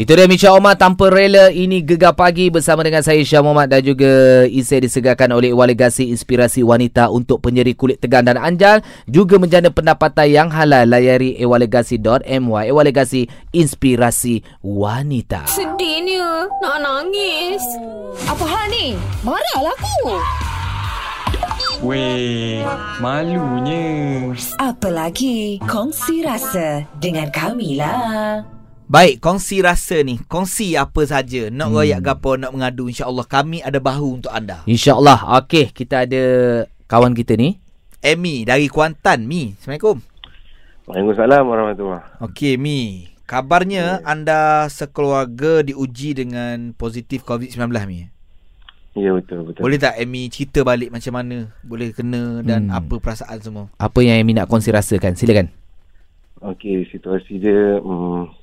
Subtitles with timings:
[0.00, 3.84] Itu dia Misha Omar tanpa rela ini gegar pagi bersama dengan saya Syah Muhammad dan
[3.84, 4.08] juga
[4.48, 10.24] Isai disegarkan oleh Walegasi Inspirasi Wanita untuk penyeri kulit tegang dan anjal juga menjana pendapatan
[10.32, 15.44] yang halal layari ewalegasi.my Ewalegasi Inspirasi Wanita.
[15.52, 17.60] Sedihnya nak nangis.
[18.24, 18.96] Apa hal ni?
[19.20, 20.16] Marahlah aku.
[21.84, 22.64] Weh,
[23.04, 23.84] malunya.
[24.56, 25.60] Apa lagi?
[25.68, 28.59] Kongsi rasa dengan kami lah.
[28.90, 30.18] Baik, kongsi rasa ni.
[30.26, 31.46] Kongsi apa saja.
[31.46, 31.76] Nak hmm.
[31.78, 32.90] royak gapo, nak mengadu.
[32.90, 34.66] InsyaAllah kami ada bahu untuk anda.
[34.66, 35.38] InsyaAllah.
[35.38, 36.22] Okey, kita ada
[36.90, 37.54] kawan kita ni.
[38.02, 39.30] Amy dari Kuantan.
[39.30, 40.02] Mi, Assalamualaikum.
[40.90, 43.06] Waalaikumsalam warahmatullahi Okey, Mi.
[43.30, 48.10] Kabarnya anda sekeluarga diuji dengan positif COVID-19, Mi.
[48.98, 49.70] Ya, betul, betul.
[49.70, 52.82] Boleh tak Amy cerita balik macam mana boleh kena dan Hmm.
[52.82, 53.64] apa perasaan semua?
[53.78, 55.14] Apa yang Amy nak kongsi rasakan?
[55.14, 55.46] Silakan.
[56.42, 58.39] Okey, situasi dia hmm,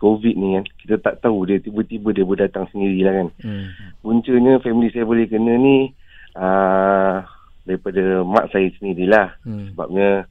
[0.00, 0.64] COVID ni kan.
[0.80, 3.28] Kita tak tahu dia tiba-tiba dia boleh datang sendiri lah kan.
[3.44, 3.66] Hmm.
[4.00, 5.92] Puncanya family saya boleh kena ni
[6.40, 7.20] uh,
[7.68, 9.36] daripada mak saya sendirilah.
[9.44, 9.70] Hmm.
[9.70, 10.24] Sebabnya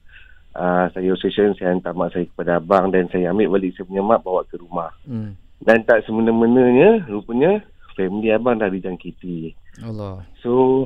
[0.58, 4.02] uh, saya obsession, saya hantar mak saya kepada abang dan saya ambil balik saya punya
[4.02, 4.90] mak bawa ke rumah.
[5.06, 5.38] Hmm.
[5.62, 7.62] Dan tak semena-menanya, rupanya
[7.94, 9.54] family abang dah dijangkiti.
[9.86, 10.26] Allah.
[10.42, 10.84] So,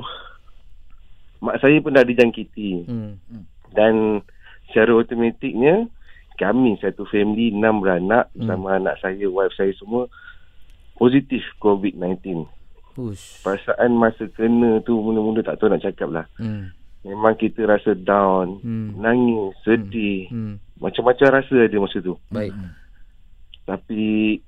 [1.41, 2.85] mak saya pun dah dijangkiti.
[2.85, 3.17] Hmm.
[3.73, 4.21] Dan
[4.69, 5.89] secara automatiknya
[6.35, 8.43] kami satu family enam beranak Hmm.
[8.43, 10.07] bersama anak saya, wife saya semua
[10.95, 12.47] positif COVID-19.
[12.95, 13.43] Ush.
[13.43, 16.25] Perasaan masa kena tu mula-mula tak tahu nak cakap lah.
[16.35, 16.71] Hmm.
[17.03, 18.95] Memang kita rasa down, Hmm.
[18.97, 20.31] nangis, sedih.
[20.31, 20.55] Hmm.
[20.79, 22.15] Macam-macam rasa ada masa tu.
[22.31, 22.55] Baik.
[23.65, 24.39] Tapi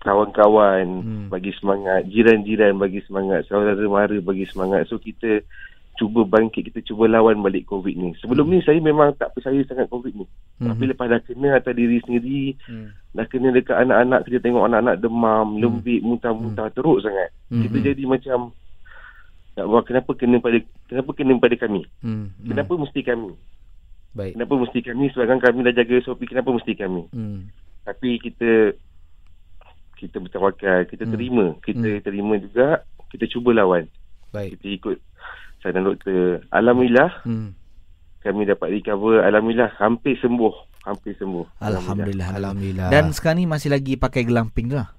[0.00, 1.26] kawan-kawan Hmm.
[1.28, 4.86] bagi semangat, jiran-jiran bagi semangat, saudara mara bagi semangat.
[4.86, 5.42] So kita
[5.96, 8.12] cuba bangkit, kita cuba lawan balik COVID ni.
[8.20, 10.26] Sebelum ni saya memang tak percaya sangat COVID ni.
[10.60, 10.72] Hmm.
[10.72, 12.92] Tapi lepas dah kena atas diri sendiri, Hmm.
[13.12, 17.32] dah kena dekat anak-anak, kita tengok anak-anak demam, lembik, muntah-muntah, teruk sangat.
[17.48, 17.64] Hmm.
[17.64, 18.52] Kita jadi macam
[19.56, 21.82] ya Allah, kenapa kena pada kenapa kena pada kami?
[22.04, 22.28] Hmm.
[22.44, 23.32] Kenapa mesti kami?
[24.16, 24.32] Baik.
[24.36, 27.04] Kenapa mesti kami sebagai kami dah jaga SOP, kenapa mesti kami?
[27.12, 27.48] Hmm.
[27.84, 28.72] Tapi kita
[29.96, 31.12] kita bertawakal, kita Hmm.
[31.16, 33.88] terima, kita terima juga, kita cuba lawan.
[34.32, 34.60] Baik.
[34.60, 34.96] Kita ikut
[35.58, 36.44] saran doktor.
[36.48, 37.52] Alhamdulillah Hmm.
[38.18, 39.20] kami dapat recover.
[39.20, 41.46] Alhamdulillah hampir sembuh, hampir sembuh.
[41.58, 42.28] Alhamdulillah.
[42.34, 42.88] Alhamdulillah.
[42.88, 44.90] Dan sekarang ni masih lagi pakai gelang pink lah.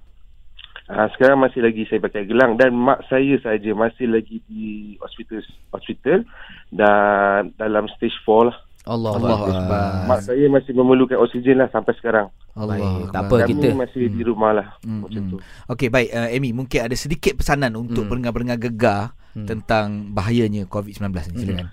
[0.86, 4.64] Ah, sekarang masih lagi saya pakai gelang dan mak saya saja masih lagi di
[4.96, 6.24] hospital hospital
[6.72, 8.56] dan dalam stage 4 lah.
[8.88, 9.84] Allah Allah Akbar.
[10.08, 12.32] Mak saya masih memerlukan oksigen lah sampai sekarang.
[12.56, 12.80] Allah.
[12.80, 13.68] Baik, Tak apa Kami kita.
[13.76, 15.30] masih di rumah lah Hmm, macam hmm.
[15.30, 15.36] tu.
[15.68, 18.10] Okey, baik uh, Amy, mungkin ada sedikit pesanan untuk Hmm.
[18.10, 19.46] pendengar-pendengar gegar Hmm.
[19.46, 21.36] tentang bahayanya COVID-19 ni.
[21.46, 21.68] Silakan.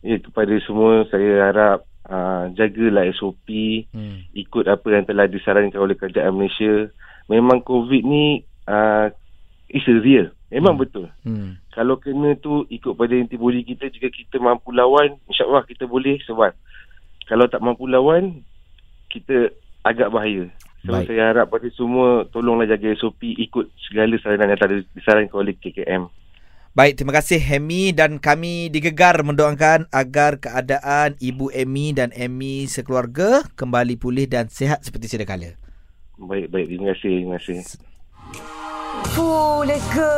[0.00, 3.48] Ya kepada semua saya harap uh, jagalah SOP,
[3.92, 4.24] Hmm.
[4.32, 6.88] ikut apa yang telah disarankan oleh kerajaan Malaysia.
[7.26, 9.08] Memang COVID ni uh,
[9.68, 10.28] is a real.
[10.50, 10.82] Memang Hmm.
[10.82, 11.06] betul.
[11.22, 11.56] Hmm.
[11.70, 16.56] Kalau kena tu ikut pada antibody kita jika kita mampu lawan, insyaAllah kita boleh survive.
[17.24, 18.42] Kalau tak mampu lawan,
[19.06, 20.50] kita agak bahaya.
[20.80, 21.06] So Baik.
[21.06, 26.08] saya harap pada semua tolonglah jaga SOP, ikut segala saranan yang telah disarankan oleh KKM.
[26.70, 33.42] Baik, terima kasih Amy dan kami digegar mendoakan agar keadaan Ibu Amy dan Amy sekeluarga
[33.58, 35.58] kembali pulih dan sihat seperti sedia kala.
[36.14, 36.70] Baik, baik.
[36.70, 37.14] Terima kasih.
[37.26, 37.56] Terima kasih.
[39.18, 40.14] Fuh, lega.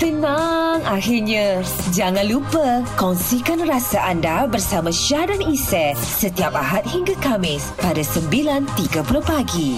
[0.00, 1.60] Tenang akhirnya.
[1.92, 8.96] Jangan lupa kongsikan rasa anda bersama Syah dan Isy setiap Ahad hingga Kamis pada 9.30
[9.20, 9.76] pagi.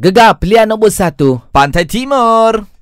[0.00, 1.44] Gegar pilihan nombor satu.
[1.52, 2.79] Pantai Timur.